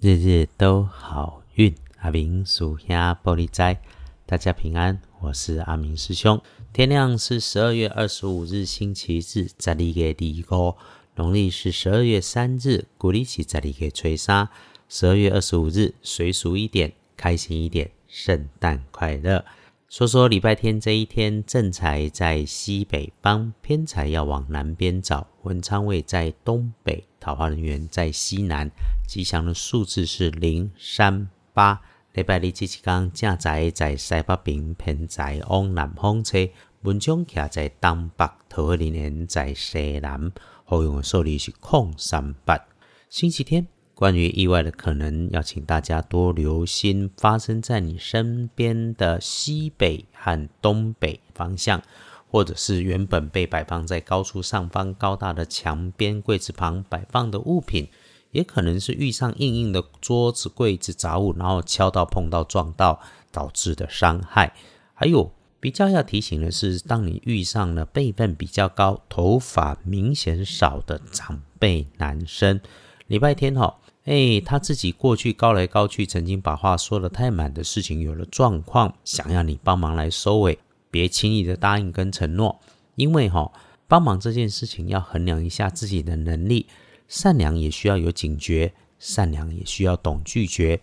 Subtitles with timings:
[0.00, 3.80] 日日都好运，阿明属下玻璃斋，
[4.26, 6.40] 大家平安，我是阿明师兄。
[6.72, 10.76] 天亮是十二月二十五日星期日，在里给第一个
[11.16, 14.48] 农历是十二月三日，古历起在里给吹沙。
[14.88, 19.44] 十二月二十五日，随俗一点，开心一点，圣诞快乐。
[19.88, 25.26] 说说礼拜天这一天，正财在西北方，偏财要往南边找。
[25.44, 28.70] 文昌位在东北，桃花人员在西南。
[29.06, 31.80] 吉祥的数字是零三八。
[32.12, 36.46] 礼拜二这一天，正财在西北边，偏财往南方车。
[36.82, 40.30] 文昌徛在东北，桃花人员在西南。
[40.64, 42.62] 好用的数字是空三八。
[43.08, 43.66] 星期天。
[43.98, 51.82] 关于意外的可能，要请大家多留心发生在你身边的西北和东北方向，
[52.30, 57.88] 或者是原本被摆放在高处上方高大的墙边柜子旁摆放的物品，
[58.30, 63.00] 也可能是遇上硬硬的桌子、柜子、杂物，然后敲到、碰到、撞到
[63.32, 64.54] 导致的伤害。
[64.94, 72.60] 还有比较要提醒的是，当你遇上了辈分比较高、头发明显少的长辈男生，
[73.08, 73.76] 礼拜天哈。
[74.08, 80.58] 哎，他自己过去高来高去，曾经把话说的太满的事情有了状况，想要你帮忙来收尾，
[80.90, 82.58] 别轻易的答应跟承诺，
[82.94, 83.52] 因为哈，
[83.86, 86.64] 帮忙这件事情要衡量一下自己的能力，
[87.06, 90.80] 善良也需要有警觉，善良也需要懂拒绝，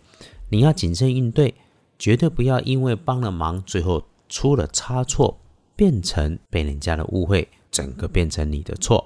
[0.51, 1.55] 你要谨慎应对，
[1.97, 5.35] 绝对不要因为帮了忙，最后出了差错，
[5.75, 9.03] 变成被人家的误会，整个变成你的错。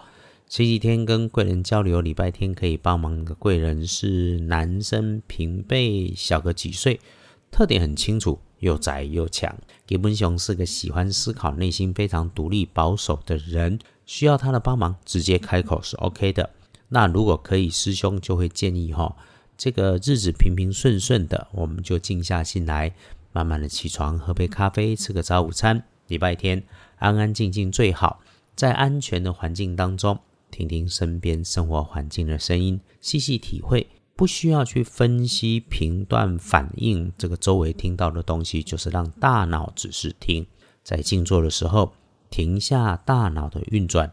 [0.50, 7.00] 前几天跟贵人交流，礼拜天可以帮忙的贵人是男生，平辈小个几岁，
[7.52, 9.55] 特点很清楚，又宅又强。
[9.86, 13.77] 吉本雄是个喜欢思考、内心非常独立保守的人，
[14.08, 16.50] 需要他的帮忙，直接开口是 OK 的。
[16.88, 19.16] 那如果可以，师兄就会建议哈，
[19.55, 22.92] 这个日子平平顺顺的，我们就静下心来，
[23.31, 25.83] 慢慢的起床，喝杯咖啡，吃个早午餐。
[26.08, 26.64] 礼拜天
[26.97, 28.20] 安安静静最好，
[28.55, 30.20] 在安全的环境当中。
[30.52, 40.45] 听听身边生活环境的声音，细细体会，不需要去分析、评断、反应这个周围听到的东西，就是让大脑只是听。
[40.83, 41.93] 在静坐的时候，
[42.30, 44.11] 停下大脑的运转，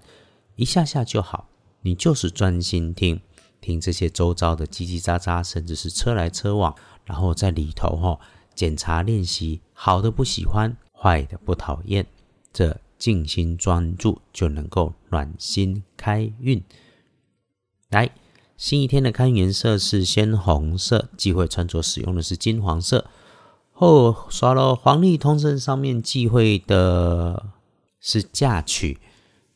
[0.57, 1.49] 一下下就好。
[1.83, 3.21] 你就是专心听，
[3.61, 6.75] 听这些周遭的叽叽喳喳，甚至是车来车往，
[7.05, 8.19] 然后在里头哈
[8.55, 12.07] 检查练习，好的不喜欢，坏的不讨厌，
[12.53, 12.81] 这。
[12.99, 16.63] 静心专注就能够暖心开运。
[17.91, 18.11] 来，
[18.57, 23.09] 新一天的开运颜色是鲜红色，忌讳穿着使用的是金黄色。
[23.73, 27.51] 后刷了黄历通胜上面忌讳的
[28.01, 28.99] 是嫁娶。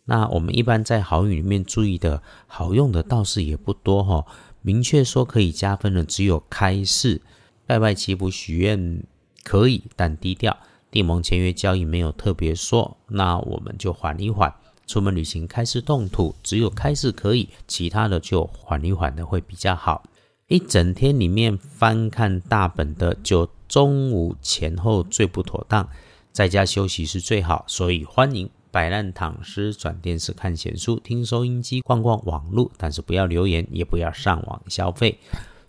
[0.04, 4.26] 那我们一般在好运里面注意的好用的倒是也不多哈。
[4.60, 7.22] 明确说可以加分的只有开市、
[7.64, 9.02] 拜拜祈福许愿
[9.42, 10.58] 可以，但低调。
[10.90, 14.52] 订盟签约交易没有特别说，那我们就缓一缓。
[14.86, 20.02] 出门旅行开始动土，只有开始可以，其他的就缓一缓的会比较好。
[20.48, 25.88] 一整天里面翻看大本的，就中午前后最不妥当，
[26.32, 27.64] 在家休息是最好。
[27.68, 35.20] 所以欢迎摆烂躺尸、转电视看闲书、听收音机、逛逛网络，但是不要留言，也不要上网消费。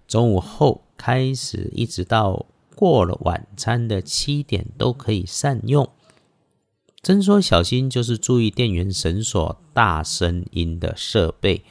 [0.08, 2.48] 中午后开始一直到。
[2.82, 5.88] 过了晚餐的七点都可以善用。
[7.04, 11.64] 真说小心，就是注意电源绳索大声音的设备。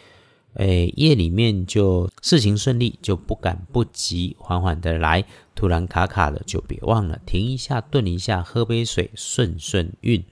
[0.54, 5.24] 哎，夜里面就事情顺利，就不赶不急，缓缓的来。
[5.56, 10.24] 突然卡卡的，就别忘了停一下，顿一下，喝杯水，顺顺运。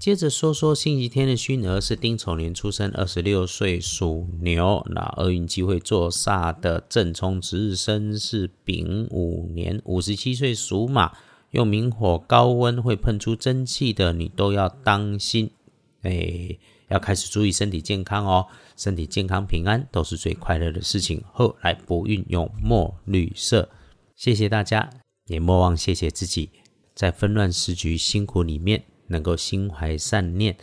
[0.00, 4.82] 接着说说星期天的虚儿是丁丑年出生，二十六岁属牛。
[4.88, 11.12] 那厄运机会坐煞的正冲值日生是丙午年，五十七岁属马。
[11.50, 15.50] 用明火高温会喷出蒸汽的，你都要当心。
[16.00, 16.56] 哎，
[16.88, 18.46] 要开始注意身体健康哦，
[18.78, 21.22] 身体健康平安都是最快乐的事情。
[21.30, 23.68] 后来不运用墨绿色，
[24.16, 24.88] 谢谢大家，
[25.26, 26.48] 也莫忘谢谢自己，
[26.94, 28.82] 在纷乱时局辛苦里面。
[29.10, 30.56] 能够心怀善念，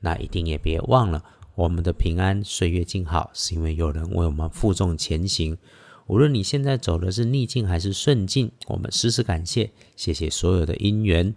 [0.00, 1.24] 那一定也别忘了，
[1.56, 5.58] 我们的平安岁月静好，是因为有人为我们负重前行。
[6.06, 11.34] 无论你现在走的是逆境还是顺境，我们时时感谢，谢谢所有的因缘，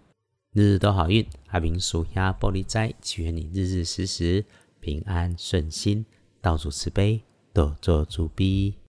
[0.54, 1.26] 日日都好运。
[1.48, 4.44] 阿明属下玻璃斋，祈愿你日日时时
[4.82, 6.06] 平安顺心，
[6.42, 7.22] 道主慈悲，
[7.54, 8.78] 多做主逼。